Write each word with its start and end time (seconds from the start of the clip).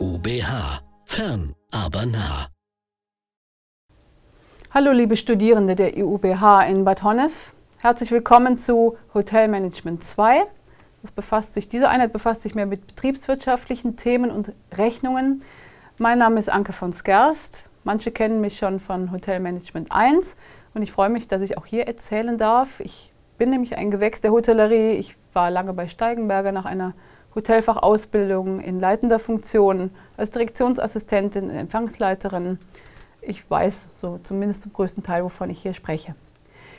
IUBH. 0.00 0.80
Fern, 1.06 1.54
aber 1.72 2.06
nah. 2.06 2.46
Hallo 4.72 4.92
liebe 4.92 5.16
Studierende 5.16 5.74
der 5.74 5.96
IUBH 5.96 6.68
in 6.68 6.84
Bad 6.84 7.02
Honnef. 7.02 7.52
Herzlich 7.78 8.12
willkommen 8.12 8.56
zu 8.56 8.96
Hotelmanagement 9.12 10.04
2. 10.04 10.44
Das 11.02 11.10
befasst 11.10 11.54
sich, 11.54 11.68
diese 11.68 11.88
Einheit 11.88 12.12
befasst 12.12 12.42
sich 12.42 12.54
mehr 12.54 12.66
mit 12.66 12.86
betriebswirtschaftlichen 12.86 13.96
Themen 13.96 14.30
und 14.30 14.54
Rechnungen. 14.72 15.42
Mein 15.98 16.18
Name 16.18 16.38
ist 16.38 16.48
Anke 16.52 16.72
von 16.72 16.92
Skerst. 16.92 17.68
Manche 17.82 18.12
kennen 18.12 18.40
mich 18.40 18.56
schon 18.56 18.78
von 18.78 19.10
Hotelmanagement 19.10 19.90
1 19.90 20.36
und 20.74 20.82
ich 20.82 20.92
freue 20.92 21.08
mich, 21.08 21.26
dass 21.26 21.42
ich 21.42 21.58
auch 21.58 21.66
hier 21.66 21.88
erzählen 21.88 22.38
darf. 22.38 22.78
Ich 22.78 23.12
bin 23.36 23.50
nämlich 23.50 23.76
ein 23.76 23.90
Gewächs 23.90 24.20
der 24.20 24.30
Hotellerie. 24.30 24.92
Ich 24.92 25.16
war 25.32 25.50
lange 25.50 25.72
bei 25.72 25.88
Steigenberger 25.88 26.52
nach 26.52 26.66
einer 26.66 26.94
Hotelfachausbildung 27.38 28.60
in 28.60 28.80
leitender 28.80 29.18
Funktion 29.18 29.90
als 30.16 30.30
Direktionsassistentin, 30.30 31.50
Empfangsleiterin. 31.50 32.58
Ich 33.22 33.48
weiß 33.48 33.86
so 34.00 34.18
zumindest 34.22 34.62
zum 34.62 34.72
größten 34.72 35.02
Teil, 35.02 35.24
wovon 35.24 35.48
ich 35.48 35.62
hier 35.62 35.72
spreche. 35.72 36.14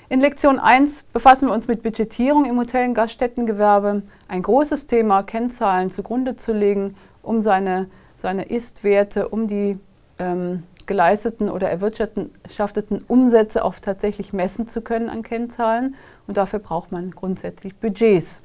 In 0.10 0.20
Lektion 0.22 0.60
1 0.60 1.04
befassen 1.14 1.48
wir 1.48 1.54
uns 1.54 1.68
mit 1.68 1.84
Budgetierung 1.84 2.46
im 2.46 2.58
Hotel- 2.58 2.88
und 2.90 2.94
Gaststättengewerbe. 2.96 4.02
Ein 4.28 4.42
großes 4.42 4.86
Thema, 4.88 5.24
Kennzahlen 5.24 5.92
zugrunde 5.92 6.36
zu 6.36 6.52
legen, 6.52 6.96
um 7.22 7.42
seine, 7.42 7.88
seine 8.16 8.46
Ist-Werte, 8.46 9.30
um 9.30 9.48
die 9.48 9.78
ähm, 10.18 10.64
geleisteten 10.88 11.50
oder 11.50 11.70
erwirtschafteten 11.70 13.04
Umsätze 13.08 13.64
auch 13.64 13.76
tatsächlich 13.76 14.34
messen 14.34 14.68
zu 14.68 14.82
können 14.82 15.10
an 15.10 15.22
Kennzahlen. 15.22 15.96
Und 16.28 16.38
dafür 16.38 16.60
braucht 16.60 16.92
man 16.92 17.12
grundsätzlich 17.12 17.76
Budgets. 17.76 18.42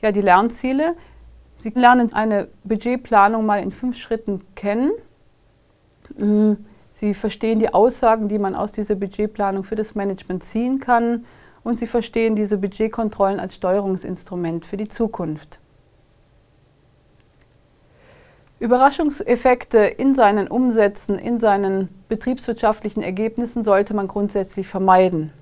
Ja, 0.00 0.10
die 0.10 0.20
Lernziele. 0.20 0.96
Sie 1.62 1.70
lernen 1.70 2.12
eine 2.12 2.48
Budgetplanung 2.64 3.46
mal 3.46 3.62
in 3.62 3.70
fünf 3.70 3.96
Schritten 3.96 4.40
kennen. 4.56 4.90
Mm, 6.18 6.54
Sie 6.92 7.14
verstehen 7.14 7.60
die 7.60 7.72
Aussagen, 7.72 8.26
die 8.26 8.40
man 8.40 8.56
aus 8.56 8.72
dieser 8.72 8.96
Budgetplanung 8.96 9.62
für 9.62 9.76
das 9.76 9.94
Management 9.94 10.42
ziehen 10.42 10.80
kann. 10.80 11.24
Und 11.62 11.78
Sie 11.78 11.86
verstehen 11.86 12.34
diese 12.34 12.58
Budgetkontrollen 12.58 13.38
als 13.38 13.54
Steuerungsinstrument 13.54 14.66
für 14.66 14.76
die 14.76 14.88
Zukunft. 14.88 15.60
Überraschungseffekte 18.58 19.78
in 19.78 20.14
seinen 20.14 20.48
Umsätzen, 20.48 21.16
in 21.16 21.38
seinen 21.38 21.90
betriebswirtschaftlichen 22.08 23.04
Ergebnissen 23.04 23.62
sollte 23.62 23.94
man 23.94 24.08
grundsätzlich 24.08 24.66
vermeiden. 24.66 25.32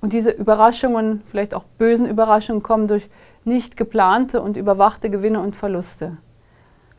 Und 0.00 0.12
diese 0.12 0.32
Überraschungen, 0.32 1.22
vielleicht 1.30 1.54
auch 1.54 1.64
bösen 1.78 2.06
Überraschungen, 2.06 2.64
kommen 2.64 2.88
durch 2.88 3.08
nicht 3.44 3.76
geplante 3.76 4.40
und 4.42 4.56
überwachte 4.56 5.10
Gewinne 5.10 5.40
und 5.40 5.56
Verluste. 5.56 6.16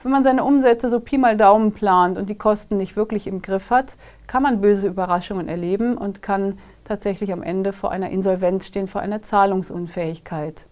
Wenn 0.04 0.12
man 0.12 0.24
seine 0.24 0.44
Umsätze 0.44 0.90
so 0.90 1.00
Pi 1.00 1.18
mal 1.18 1.36
Daumen 1.36 1.72
plant 1.72 2.20
und 2.20 2.30
die 2.30 2.38
Kosten 2.38 2.78
nicht 2.78 2.96
wirklich 2.96 3.26
im 3.26 3.42
Griff 3.42 3.72
hat, 3.72 3.96
kann 4.28 4.44
man 4.44 4.62
böse 4.62 4.88
Überraschungen 4.88 5.48
erleben 5.48 5.98
und 5.98 6.22
kann 6.22 6.60
tatsächlich 6.84 7.34
am 7.34 7.42
Ende 7.42 7.74
vor 7.74 7.92
einer 7.92 8.12
Insolvenz 8.12 8.68
stehen, 8.68 8.86
vor 8.86 9.02
einer 9.02 9.24
Zahlungsunfähigkeit. 9.24 10.68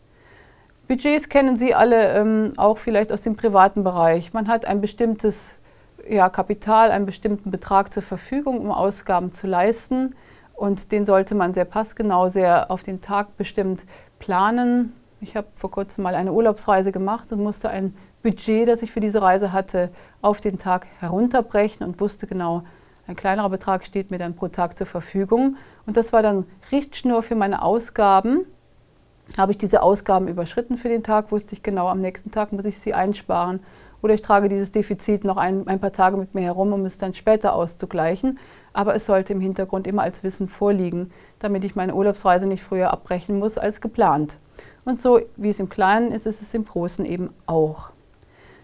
Budgets 0.87 1.29
kennen 1.29 1.55
Sie 1.55 1.73
alle 1.73 2.13
ähm, 2.13 2.51
auch 2.57 2.77
vielleicht 2.77 3.11
aus 3.11 3.23
dem 3.23 3.35
privaten 3.35 3.83
Bereich. 3.83 4.33
Man 4.33 4.47
hat 4.47 4.65
ein 4.65 4.81
bestimmtes 4.81 5.57
ja, 6.07 6.29
Kapital, 6.29 6.91
einen 6.91 7.07
bestimmten 7.07 7.49
Betrag 7.49 7.91
zur 7.91 8.03
Verfügung, 8.03 8.59
um 8.59 8.71
Ausgaben 8.71 9.31
zu 9.31 9.47
leisten. 9.47 10.13
Und 10.53 10.91
den 10.91 11.05
sollte 11.05 11.33
man 11.33 11.53
sehr 11.53 11.65
passgenau, 11.65 12.29
sehr 12.29 12.69
auf 12.69 12.83
den 12.83 13.01
Tag 13.01 13.35
bestimmt 13.37 13.85
planen. 14.19 14.93
Ich 15.23 15.37
habe 15.37 15.47
vor 15.55 15.71
kurzem 15.71 16.03
mal 16.03 16.15
eine 16.15 16.33
Urlaubsreise 16.33 16.91
gemacht 16.91 17.31
und 17.31 17.41
musste 17.41 17.69
ein 17.69 17.95
Budget, 18.23 18.67
das 18.67 18.81
ich 18.81 18.91
für 18.91 18.99
diese 18.99 19.21
Reise 19.21 19.53
hatte, 19.53 19.89
auf 20.21 20.41
den 20.41 20.57
Tag 20.57 20.85
herunterbrechen 20.99 21.85
und 21.85 21.99
wusste 22.01 22.27
genau, 22.27 22.63
ein 23.07 23.15
kleinerer 23.15 23.49
Betrag 23.49 23.85
steht 23.85 24.11
mir 24.11 24.17
dann 24.17 24.35
pro 24.35 24.49
Tag 24.49 24.77
zur 24.77 24.87
Verfügung. 24.87 25.55
Und 25.85 25.95
das 25.97 26.11
war 26.11 26.21
dann 26.21 26.45
Richtschnur 26.71 27.23
für 27.23 27.35
meine 27.35 27.61
Ausgaben 27.61 28.45
habe 29.37 29.51
ich 29.51 29.57
diese 29.57 29.81
Ausgaben 29.81 30.27
überschritten 30.27 30.77
für 30.77 30.89
den 30.89 31.03
Tag, 31.03 31.31
wusste 31.31 31.53
ich 31.53 31.63
genau, 31.63 31.87
am 31.87 32.01
nächsten 32.01 32.31
Tag 32.31 32.51
muss 32.51 32.65
ich 32.65 32.79
sie 32.79 32.93
einsparen. 32.93 33.61
Oder 34.01 34.13
ich 34.13 34.21
trage 34.21 34.49
dieses 34.49 34.71
Defizit 34.71 35.23
noch 35.23 35.37
ein, 35.37 35.65
ein 35.67 35.79
paar 35.79 35.93
Tage 35.93 36.17
mit 36.17 36.35
mir 36.35 36.41
herum, 36.41 36.73
um 36.73 36.83
es 36.85 36.97
dann 36.97 37.13
später 37.13 37.55
auszugleichen. 37.55 38.37
Aber 38.73 38.95
es 38.95 39.05
sollte 39.05 39.31
im 39.31 39.39
Hintergrund 39.39 39.87
immer 39.87 40.01
als 40.01 40.23
Wissen 40.23 40.49
vorliegen, 40.49 41.11
damit 41.39 41.63
ich 41.63 41.75
meine 41.75 41.95
Urlaubsreise 41.95 42.45
nicht 42.45 42.63
früher 42.63 42.91
abbrechen 42.91 43.39
muss 43.39 43.57
als 43.57 43.79
geplant. 43.79 44.39
Und 44.85 44.99
so 44.99 45.21
wie 45.37 45.49
es 45.49 45.59
im 45.59 45.69
Kleinen 45.69 46.11
ist, 46.11 46.25
ist 46.25 46.41
es 46.41 46.53
im 46.53 46.65
Großen 46.65 47.05
eben 47.05 47.29
auch. 47.45 47.89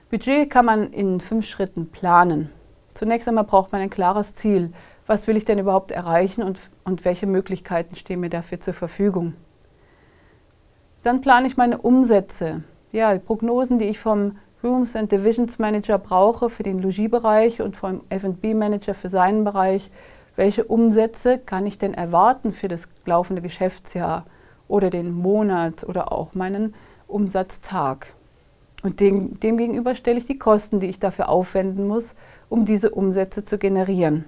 Budget 0.09 0.49
kann 0.49 0.65
man 0.65 0.91
in 0.91 1.21
fünf 1.21 1.45
Schritten 1.45 1.89
planen. 1.91 2.49
Zunächst 2.93 3.27
einmal 3.27 3.43
braucht 3.43 3.71
man 3.71 3.81
ein 3.81 3.89
klares 3.89 4.33
Ziel. 4.33 4.73
Was 5.07 5.27
will 5.27 5.37
ich 5.37 5.45
denn 5.45 5.59
überhaupt 5.59 5.91
erreichen 5.91 6.43
und, 6.43 6.59
und 6.83 7.05
welche 7.05 7.27
Möglichkeiten 7.27 7.95
stehen 7.95 8.19
mir 8.19 8.29
dafür 8.29 8.59
zur 8.59 8.73
Verfügung? 8.73 9.35
Dann 11.03 11.21
plane 11.21 11.47
ich 11.47 11.57
meine 11.57 11.77
Umsätze. 11.77 12.63
Ja, 12.91 13.13
die 13.13 13.19
Prognosen, 13.19 13.79
die 13.79 13.85
ich 13.85 13.99
vom 13.99 14.37
Rooms 14.63 14.95
and 14.95 15.11
Divisions 15.11 15.57
Manager 15.57 15.97
brauche 15.97 16.49
für 16.49 16.63
den 16.63 16.79
Logiebereich 16.79 17.61
und 17.61 17.77
vom 17.77 18.01
F&B 18.09 18.53
Manager 18.53 18.93
für 18.93 19.09
seinen 19.09 19.45
Bereich. 19.45 19.89
Welche 20.35 20.65
Umsätze 20.65 21.37
kann 21.37 21.65
ich 21.65 21.77
denn 21.77 21.93
erwarten 21.93 22.51
für 22.51 22.67
das 22.67 22.89
laufende 23.05 23.41
Geschäftsjahr 23.41 24.25
oder 24.69 24.89
den 24.89 25.11
Monat 25.11 25.83
oder 25.83 26.13
auch 26.13 26.33
meinen 26.33 26.73
Umsatztag? 27.07 28.13
Und 28.81 29.01
dem, 29.01 29.37
dem 29.41 29.57
gegenüber 29.57 29.93
stelle 29.93 30.17
ich 30.17 30.25
die 30.25 30.39
Kosten, 30.39 30.79
die 30.79 30.87
ich 30.87 30.99
dafür 30.99 31.27
aufwenden 31.27 31.87
muss, 31.87 32.15
um 32.47 32.63
diese 32.63 32.91
Umsätze 32.91 33.43
zu 33.43 33.57
generieren. 33.57 34.23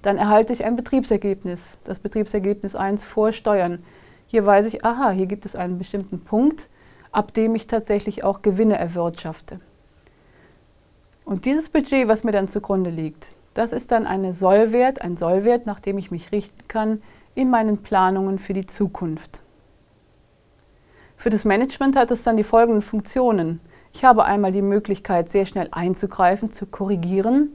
Dann 0.00 0.16
erhalte 0.16 0.54
ich 0.54 0.64
ein 0.64 0.76
Betriebsergebnis, 0.76 1.76
das 1.84 2.00
Betriebsergebnis 2.00 2.74
1 2.74 3.04
vor 3.04 3.32
Steuern. 3.32 3.84
Hier 4.26 4.46
weiß 4.46 4.66
ich, 4.66 4.84
aha, 4.84 5.10
hier 5.10 5.26
gibt 5.26 5.44
es 5.44 5.54
einen 5.54 5.76
bestimmten 5.76 6.20
Punkt, 6.20 6.70
ab 7.12 7.34
dem 7.34 7.54
ich 7.54 7.66
tatsächlich 7.66 8.24
auch 8.24 8.40
Gewinne 8.40 8.78
erwirtschafte. 8.78 9.60
Und 11.26 11.44
dieses 11.44 11.68
Budget, 11.68 12.08
was 12.08 12.24
mir 12.24 12.32
dann 12.32 12.48
zugrunde 12.48 12.90
liegt, 12.90 13.34
das 13.52 13.72
ist 13.72 13.90
dann 13.90 14.06
eine 14.06 14.32
Sollwert, 14.32 15.02
ein 15.02 15.16
Sollwert, 15.16 15.66
nach 15.66 15.80
dem 15.80 15.98
ich 15.98 16.10
mich 16.10 16.32
richten 16.32 16.66
kann 16.68 17.02
in 17.34 17.50
meinen 17.50 17.78
Planungen 17.78 18.38
für 18.38 18.52
die 18.52 18.66
Zukunft. 18.66 19.42
Für 21.16 21.30
das 21.30 21.44
Management 21.44 21.96
hat 21.96 22.10
es 22.10 22.22
dann 22.22 22.36
die 22.36 22.44
folgenden 22.44 22.82
Funktionen. 22.82 23.60
Ich 23.92 24.04
habe 24.04 24.24
einmal 24.24 24.52
die 24.52 24.62
Möglichkeit, 24.62 25.28
sehr 25.28 25.46
schnell 25.46 25.68
einzugreifen, 25.70 26.50
zu 26.50 26.66
korrigieren. 26.66 27.52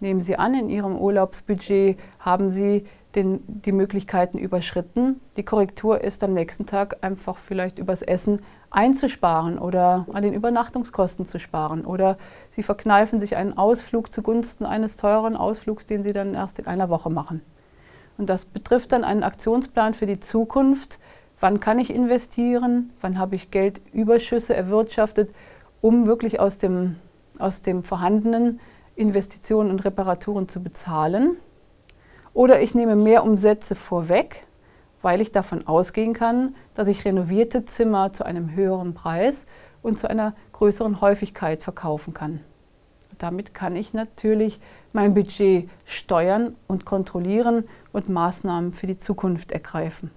Nehmen 0.00 0.20
Sie 0.20 0.36
an, 0.36 0.54
in 0.54 0.68
Ihrem 0.68 0.96
Urlaubsbudget 0.98 1.96
haben 2.18 2.50
Sie 2.50 2.84
den, 3.14 3.42
die 3.46 3.72
Möglichkeiten 3.72 4.38
überschritten. 4.38 5.20
Die 5.36 5.44
Korrektur 5.44 6.00
ist 6.00 6.24
am 6.24 6.34
nächsten 6.34 6.66
Tag 6.66 6.98
einfach 7.02 7.38
vielleicht 7.38 7.78
übers 7.78 8.02
Essen 8.02 8.40
einzusparen 8.70 9.58
oder 9.58 10.06
an 10.12 10.22
den 10.22 10.34
Übernachtungskosten 10.34 11.24
zu 11.24 11.38
sparen. 11.38 11.84
Oder 11.84 12.18
Sie 12.50 12.62
verkneifen 12.62 13.20
sich 13.20 13.36
einen 13.36 13.56
Ausflug 13.56 14.12
zugunsten 14.12 14.64
eines 14.64 14.96
teuren 14.96 15.36
Ausflugs, 15.36 15.84
den 15.84 16.02
Sie 16.02 16.12
dann 16.12 16.34
erst 16.34 16.58
in 16.58 16.66
einer 16.66 16.88
Woche 16.88 17.10
machen. 17.10 17.42
Und 18.18 18.28
das 18.28 18.44
betrifft 18.44 18.92
dann 18.92 19.04
einen 19.04 19.22
Aktionsplan 19.22 19.94
für 19.94 20.06
die 20.06 20.20
Zukunft. 20.20 20.98
Wann 21.40 21.60
kann 21.60 21.78
ich 21.78 21.92
investieren? 21.92 22.92
Wann 23.00 23.18
habe 23.18 23.34
ich 23.34 23.50
Geldüberschüsse 23.50 24.54
erwirtschaftet, 24.54 25.34
um 25.80 26.06
wirklich 26.06 26.38
aus 26.38 26.58
dem, 26.58 26.96
aus 27.38 27.62
dem 27.62 27.82
vorhandenen 27.82 28.60
Investitionen 28.94 29.70
und 29.70 29.84
Reparaturen 29.84 30.48
zu 30.48 30.62
bezahlen? 30.62 31.36
Oder 32.34 32.60
ich 32.60 32.74
nehme 32.74 32.96
mehr 32.96 33.24
Umsätze 33.24 33.74
vorweg, 33.74 34.46
weil 35.02 35.20
ich 35.20 35.32
davon 35.32 35.66
ausgehen 35.66 36.14
kann, 36.14 36.54
dass 36.74 36.88
ich 36.88 37.04
renovierte 37.04 37.64
Zimmer 37.64 38.12
zu 38.12 38.24
einem 38.24 38.54
höheren 38.54 38.94
Preis 38.94 39.46
und 39.82 39.98
zu 39.98 40.08
einer 40.08 40.34
größeren 40.52 41.00
Häufigkeit 41.00 41.62
verkaufen 41.62 42.14
kann. 42.14 42.40
Damit 43.22 43.54
kann 43.54 43.76
ich 43.76 43.94
natürlich 43.94 44.58
mein 44.92 45.14
Budget 45.14 45.70
steuern 45.84 46.56
und 46.66 46.84
kontrollieren 46.84 47.68
und 47.92 48.08
Maßnahmen 48.08 48.72
für 48.72 48.88
die 48.88 48.98
Zukunft 48.98 49.52
ergreifen. 49.52 50.10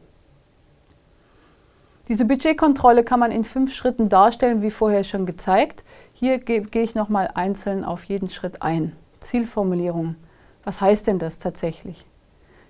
Diese 2.08 2.26
Budgetkontrolle 2.26 3.04
kann 3.04 3.20
man 3.20 3.32
in 3.32 3.44
fünf 3.44 3.76
Schritten 3.76 4.10
darstellen, 4.10 4.64
wie 4.64 4.72
vorher 4.72 5.04
schon 5.04 5.28
gezeigt. 5.28 5.84
Hier 6.14 6.40
gehe 6.40 6.66
ich 6.74 6.96
nochmal 6.96 7.30
einzeln 7.36 7.84
auf 7.84 8.06
jeden 8.06 8.32
Schritt 8.32 8.64
ein. 8.64 8.96
Zielformulierung. 9.20 10.16
Was 10.64 10.82
heißt 10.82 11.06
denn 11.06 11.20
das 11.20 11.38
tatsächlich? 11.38 12.08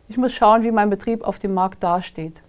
Ich 0.09 0.17
muss 0.17 0.33
schauen, 0.33 0.63
wie 0.63 0.71
mein 0.71 0.89
Betrieb 0.89 1.23
auf 1.23 1.39
dem 1.39 1.53
Markt 1.53 1.81
dasteht. 1.81 2.43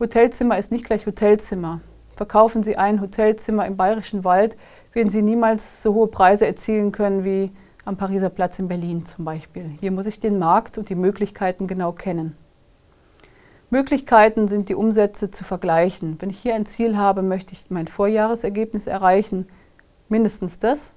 Hotelzimmer 0.00 0.58
ist 0.58 0.72
nicht 0.72 0.84
gleich 0.84 1.06
Hotelzimmer. 1.06 1.80
Verkaufen 2.16 2.62
Sie 2.64 2.76
ein 2.76 3.00
Hotelzimmer 3.00 3.66
im 3.66 3.76
Bayerischen 3.76 4.24
Wald, 4.24 4.56
werden 4.94 5.10
Sie 5.10 5.22
niemals 5.22 5.82
so 5.82 5.92
hohe 5.94 6.08
Preise 6.08 6.46
erzielen 6.46 6.92
können 6.92 7.24
wie 7.24 7.50
am 7.84 7.96
Pariser 7.96 8.30
Platz 8.30 8.58
in 8.58 8.68
Berlin 8.68 9.04
zum 9.04 9.24
Beispiel. 9.24 9.70
Hier 9.80 9.90
muss 9.90 10.06
ich 10.06 10.20
den 10.20 10.38
Markt 10.38 10.78
und 10.78 10.88
die 10.88 10.94
Möglichkeiten 10.94 11.66
genau 11.66 11.92
kennen. 11.92 12.36
Möglichkeiten 13.70 14.46
sind 14.46 14.68
die 14.68 14.74
Umsätze 14.74 15.30
zu 15.30 15.42
vergleichen. 15.42 16.16
Wenn 16.20 16.30
ich 16.30 16.38
hier 16.38 16.54
ein 16.54 16.64
Ziel 16.64 16.96
habe, 16.96 17.22
möchte 17.22 17.52
ich 17.52 17.70
mein 17.70 17.88
Vorjahresergebnis 17.88 18.86
erreichen, 18.86 19.48
mindestens 20.08 20.58
das. 20.60 20.94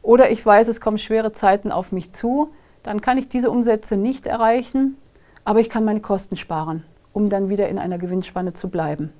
Oder 0.00 0.30
ich 0.30 0.44
weiß, 0.44 0.68
es 0.68 0.80
kommen 0.80 0.98
schwere 0.98 1.32
Zeiten 1.32 1.72
auf 1.72 1.92
mich 1.92 2.12
zu, 2.12 2.52
dann 2.82 3.00
kann 3.00 3.18
ich 3.18 3.28
diese 3.28 3.50
Umsätze 3.50 3.96
nicht 3.96 4.26
erreichen, 4.26 4.96
aber 5.44 5.60
ich 5.60 5.68
kann 5.68 5.84
meine 5.84 6.00
Kosten 6.00 6.36
sparen, 6.36 6.84
um 7.12 7.28
dann 7.28 7.48
wieder 7.48 7.68
in 7.68 7.78
einer 7.78 7.98
Gewinnspanne 7.98 8.52
zu 8.52 8.70
bleiben. 8.70 9.12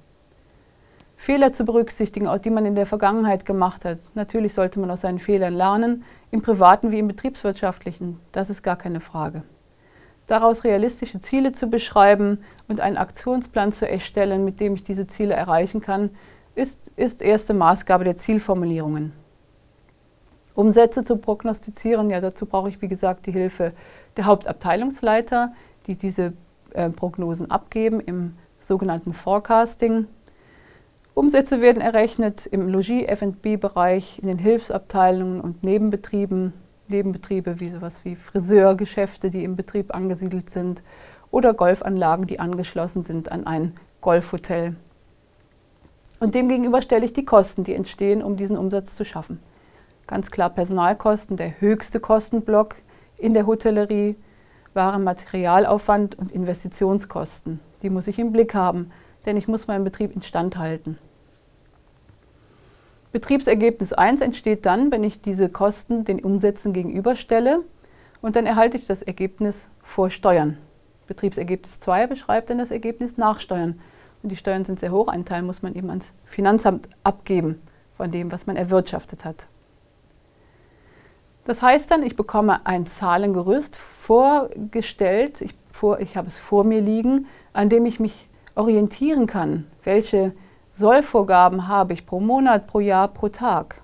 Fehler 1.21 1.53
zu 1.53 1.67
berücksichtigen, 1.67 2.31
die 2.43 2.49
man 2.49 2.65
in 2.65 2.75
der 2.75 2.87
Vergangenheit 2.87 3.45
gemacht 3.45 3.85
hat. 3.85 3.99
Natürlich 4.15 4.55
sollte 4.55 4.81
man 4.81 4.91
aus 4.91 5.03
seinen 5.03 5.19
Fehlern 5.19 5.53
lernen, 5.53 6.03
im 6.31 6.41
privaten 6.41 6.93
wie 6.93 6.99
im 6.99 7.09
betriebswirtschaftlichen, 7.09 8.19
das 8.33 8.49
ist 8.49 8.63
gar 8.63 8.77
keine 8.77 9.01
Frage. 9.01 9.43
Daraus 10.27 10.65
realistische 10.65 11.21
Ziele 11.21 11.53
zu 11.53 11.67
beschreiben 11.67 12.39
und 12.69 12.81
einen 12.81 12.97
Aktionsplan 12.97 13.71
zu 13.71 13.87
erstellen, 13.87 14.47
mit 14.47 14.61
dem 14.61 14.75
ich 14.77 14.83
diese 14.83 15.07
Ziele 15.07 15.35
erreichen 15.35 15.83
kann, 15.83 16.09
ist, 16.55 16.91
ist 16.97 17.21
erste 17.21 17.53
Maßgabe 17.53 18.05
der 18.05 18.17
Zielformulierungen. 18.17 19.13
Umsätze 20.55 21.05
zu 21.05 21.19
prognostizieren, 21.19 22.09
ja, 22.09 22.23
dazu 22.23 22.47
brauche 22.47 22.71
ich, 22.71 22.81
wie 22.81 22.89
gesagt, 22.89 23.27
die 23.27 23.33
Hilfe 23.33 23.75
der 24.17 24.25
Hauptabteilungsleiter, 24.25 25.53
die 25.87 25.97
diese 25.97 26.33
äh, 26.73 26.89
Prognosen 26.89 27.51
abgeben 27.51 28.01
im 28.01 28.37
sogenannten 28.59 29.13
Forecasting. 29.13 30.07
Umsätze 31.21 31.61
werden 31.61 31.83
errechnet 31.83 32.47
im 32.47 32.67
Logis-F&B-Bereich, 32.71 34.21
in 34.23 34.29
den 34.29 34.39
Hilfsabteilungen 34.39 35.43
und 35.43 35.63
Nebenbetrieben, 35.63 36.55
Nebenbetriebe 36.89 37.61
wie 37.61 37.69
sowas 37.69 38.07
wie 38.07 38.17
Friseurgeschäfte, 38.17 39.29
die 39.29 39.45
im 39.45 39.55
Betrieb 39.55 39.95
angesiedelt 39.95 40.49
sind 40.49 40.83
oder 41.31 41.53
Golfanlagen, 41.53 42.27
die 42.27 42.41
angeschlossen 42.41 43.03
sind 43.03 43.31
an 43.31 43.47
ein 43.47 43.75
Golfhotel. 44.01 44.77
Und 46.21 46.35
demgegenüber 46.35 46.81
stelle 46.81 47.05
ich 47.05 47.13
die 47.13 47.27
Kosten, 47.27 47.65
die 47.65 47.75
entstehen, 47.75 48.23
um 48.23 48.39
diesen 48.39 48.57
Umsatz 48.57 48.97
zu 48.97 49.05
schaffen. 49.05 49.43
Ganz 50.07 50.31
klar 50.31 50.49
Personalkosten, 50.49 51.37
der 51.37 51.61
höchste 51.61 52.01
Kostenblock 52.01 52.77
in 53.19 53.35
der 53.35 53.47
Hotellerie, 53.47 54.17
Waren, 54.73 55.05
Materialaufwand 55.05 56.19
und 56.19 56.33
Investitionskosten. 56.33 57.61
Die 57.83 57.91
muss 57.91 58.07
ich 58.07 58.19
im 58.19 58.33
Blick 58.33 58.55
haben, 58.55 58.91
denn 59.27 59.37
ich 59.37 59.49
muss 59.49 59.67
meinen 59.67 59.85
Betrieb 59.85 60.17
instand 60.17 60.57
halten. 60.57 60.97
Betriebsergebnis 63.13 63.93
1 63.93 64.21
entsteht 64.21 64.67
dann, 64.67 64.93
wenn 64.93 65.03
ich 65.03 65.21
diese 65.21 65.49
Kosten 65.49 66.05
den 66.05 66.21
Umsätzen 66.21 66.73
gegenüberstelle 66.73 67.65
und 68.23 68.37
dann 68.37 68.47
erhalte 68.47 68.77
ich 68.77 68.87
das 68.87 69.03
Ergebnis 69.03 69.69
vor 69.83 70.11
Steuern. 70.11 70.59
Betriebsergebnis 71.09 71.81
2 71.81 72.07
beschreibt 72.07 72.51
dann 72.51 72.59
das 72.59 72.71
Ergebnis 72.71 73.17
nach 73.17 73.41
Steuern. 73.41 73.81
Und 74.23 74.31
die 74.31 74.37
Steuern 74.37 74.65
sind 74.65 74.79
sehr 74.79 74.93
hoch, 74.93 75.09
einen 75.09 75.25
Teil 75.25 75.43
muss 75.43 75.63
man 75.63 75.75
eben 75.75 75.89
ans 75.89 76.13
Finanzamt 76.25 76.89
abgeben 77.03 77.61
von 77.97 78.13
dem, 78.13 78.31
was 78.31 78.47
man 78.47 78.55
erwirtschaftet 78.55 79.25
hat. 79.25 79.49
Das 81.45 81.63
heißt 81.63 81.91
dann, 81.91 82.05
ich 82.05 82.15
bekomme 82.15 82.65
ein 82.65 82.87
Zahlengerüst 82.87 83.77
vorgestellt, 83.77 85.41
ich, 85.41 85.55
vor, 85.71 85.99
ich 85.99 86.17
habe 86.17 86.29
es 86.29 86.39
vor 86.39 86.63
mir 86.63 86.81
liegen, 86.81 87.27
an 87.53 87.69
dem 87.69 87.87
ich 87.87 87.99
mich 87.99 88.29
orientieren 88.55 89.27
kann, 89.27 89.67
welche 89.83 90.33
Sollvorgaben 90.73 91.69
habe 91.69 91.93
ich 91.93 92.07
pro 92.07 92.21
Monat, 92.21 92.67
pro 92.67 92.81
Jahr, 92.81 93.09
pro 93.09 93.29
Tag. 93.29 93.83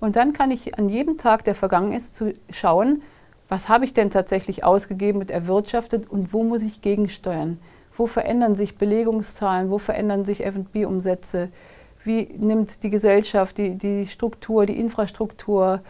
Und 0.00 0.16
dann 0.16 0.32
kann 0.32 0.50
ich 0.50 0.78
an 0.78 0.88
jedem 0.88 1.16
Tag, 1.16 1.44
der 1.44 1.54
vergangen 1.54 1.92
ist, 1.92 2.22
schauen, 2.50 3.02
was 3.48 3.68
habe 3.68 3.84
ich 3.84 3.92
denn 3.92 4.10
tatsächlich 4.10 4.64
ausgegeben 4.64 5.20
und 5.20 5.30
erwirtschaftet 5.30 6.10
und 6.10 6.32
wo 6.32 6.42
muss 6.42 6.62
ich 6.62 6.82
gegensteuern? 6.82 7.58
Wo 7.96 8.06
verändern 8.06 8.54
sich 8.54 8.78
Belegungszahlen? 8.78 9.70
Wo 9.70 9.78
verändern 9.78 10.24
sich 10.24 10.44
F&B-Umsätze? 10.44 11.50
Wie 12.02 12.24
nimmt 12.36 12.82
die 12.82 12.90
Gesellschaft, 12.90 13.58
die, 13.58 13.76
die 13.76 14.06
Struktur, 14.06 14.66
die 14.66 14.80
Infrastruktur, 14.80 15.82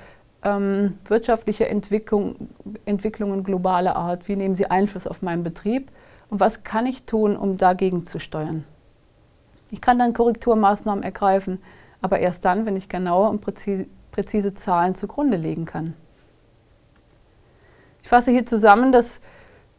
ähm, 0.43 0.99
wirtschaftliche 1.07 1.69
Entwicklung, 1.69 2.49
Entwicklungen 2.85 3.45
globaler 3.45 3.97
Art, 3.97 4.29
wie 4.29 4.37
nehmen 4.37 4.55
sie 4.55 4.67
Einfluss 4.67 5.07
auf 5.07 5.23
meinen 5.23 5.43
Betrieb? 5.43 5.91
Und 6.29 6.41
was 6.41 6.65
kann 6.65 6.87
ich 6.87 7.05
tun, 7.05 7.37
um 7.37 7.59
dagegen 7.59 8.05
zu 8.05 8.19
steuern? 8.19 8.65
Ich 9.73 9.81
kann 9.81 9.99
dann 9.99 10.13
Korrekturmaßnahmen 10.13 11.03
ergreifen, 11.03 11.59
aber 12.03 12.19
erst 12.19 12.45
dann, 12.45 12.67
wenn 12.67 12.77
ich 12.77 12.91
genaue 12.91 13.31
und 13.31 13.41
präzise, 13.41 14.53
Zahlen 14.53 14.95
zugrunde 14.95 15.39
legen 15.39 15.65
kann. 15.65 15.95
Ich 18.03 18.09
fasse 18.11 18.31
hier 18.31 18.45
zusammen, 18.45 18.93
dass 18.93 19.23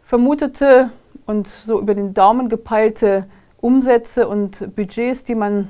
vermutete 0.04 0.90
und 1.28 1.48
so 1.48 1.80
über 1.80 1.94
den 1.94 2.16
Daumen 2.16 2.50
gepeilte 2.50 3.28
Umsätze 3.62 4.28
und 4.28 4.76
Budgets, 4.76 5.26
die 5.26 5.36
man, 5.36 5.70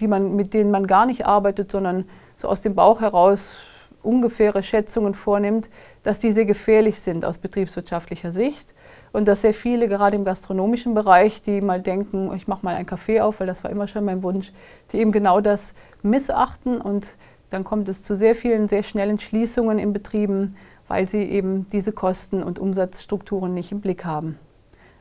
die 0.00 0.08
man, 0.08 0.34
mit 0.36 0.54
denen 0.54 0.70
man 0.70 0.86
gar 0.86 1.04
nicht 1.04 1.26
arbeitet, 1.26 1.70
sondern 1.70 2.06
so 2.36 2.48
aus 2.48 2.62
dem 2.62 2.74
Bauch 2.74 3.02
heraus 3.02 3.56
ungefähre 4.02 4.62
Schätzungen 4.62 5.12
vornimmt, 5.12 5.68
dass 6.02 6.18
die 6.18 6.32
sehr 6.32 6.46
gefährlich 6.46 6.98
sind 6.98 7.26
aus 7.26 7.36
betriebswirtschaftlicher 7.36 8.32
Sicht 8.32 8.74
und 9.12 9.26
dass 9.26 9.42
sehr 9.42 9.54
viele, 9.54 9.88
gerade 9.88 10.16
im 10.16 10.24
gastronomischen 10.24 10.94
Bereich, 10.94 11.42
die 11.42 11.60
mal 11.60 11.80
denken, 11.80 12.32
ich 12.34 12.46
mache 12.46 12.64
mal 12.64 12.76
ein 12.76 12.86
Café 12.86 13.22
auf, 13.22 13.40
weil 13.40 13.46
das 13.46 13.64
war 13.64 13.70
immer 13.70 13.88
schon 13.88 14.04
mein 14.04 14.22
Wunsch, 14.22 14.52
die 14.92 14.98
eben 14.98 15.12
genau 15.12 15.40
das 15.40 15.74
missachten 16.02 16.80
und 16.80 17.16
dann 17.50 17.64
kommt 17.64 17.88
es 17.88 18.04
zu 18.04 18.14
sehr 18.14 18.34
vielen, 18.34 18.68
sehr 18.68 18.82
schnellen 18.82 19.18
Schließungen 19.18 19.78
in 19.78 19.92
Betrieben, 19.92 20.56
weil 20.86 21.08
sie 21.08 21.22
eben 21.22 21.68
diese 21.70 21.92
Kosten 21.92 22.42
und 22.42 22.58
Umsatzstrukturen 22.58 23.54
nicht 23.54 23.72
im 23.72 23.80
Blick 23.80 24.04
haben. 24.04 24.38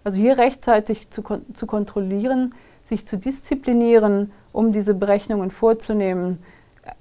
Also 0.04 0.18
hier 0.18 0.38
rechtzeitig 0.38 1.10
zu, 1.10 1.24
zu 1.54 1.68
kontrollieren, 1.68 2.56
sich 2.84 3.06
zu 3.06 3.18
disziplinieren, 3.18 4.32
um 4.52 4.72
diese 4.72 4.96
Berechnungen 4.96 5.52
vorzunehmen, 5.52 6.40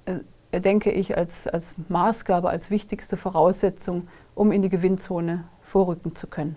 äh, 0.05 0.61
denke 0.61 0.91
ich 0.91 1.17
als, 1.17 1.47
als 1.47 1.75
Maßgabe, 1.87 2.49
als 2.49 2.69
wichtigste 2.69 3.17
Voraussetzung, 3.17 4.07
um 4.35 4.51
in 4.51 4.61
die 4.61 4.69
Gewinnzone 4.69 5.45
vorrücken 5.61 6.15
zu 6.15 6.27
können. 6.27 6.55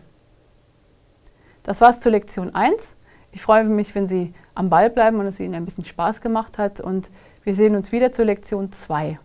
Das 1.62 1.81
war's 1.81 2.00
zur 2.00 2.12
Lektion 2.12 2.55
1. 2.55 2.97
Ich 3.32 3.41
freue 3.41 3.64
mich, 3.64 3.94
wenn 3.94 4.06
Sie 4.06 4.35
am 4.55 4.69
Ball 4.69 4.91
bleiben 4.91 5.19
und 5.20 5.26
es 5.26 5.41
Ihnen 5.41 5.55
ein 5.55 5.64
bisschen 5.64 5.85
Spaß 5.85 6.20
gemacht 6.20 6.59
hat. 6.59 6.81
Und 6.81 7.11
wir 7.44 7.55
sehen 7.55 7.76
uns 7.76 7.93
wieder 7.93 8.12
zur 8.12 8.25
Lektion 8.25 8.73
2. 8.73 9.19